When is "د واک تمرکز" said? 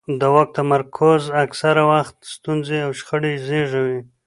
0.19-1.21